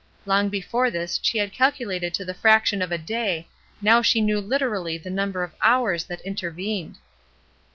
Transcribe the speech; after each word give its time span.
Long 0.25 0.49
before 0.49 0.89
this 0.89 1.19
she 1.21 1.37
had 1.37 1.53
calculated 1.53 2.11
to 2.15 2.25
the 2.25 2.33
fraction 2.33 2.81
of 2.81 2.91
a 2.91 2.97
day, 2.97 3.47
now 3.83 4.01
she 4.01 4.19
knew 4.19 4.41
hterally 4.41 4.97
the 4.99 5.11
number 5.11 5.43
of 5.43 5.53
hours 5.61 6.05
that 6.05 6.21
intervened. 6.21 6.97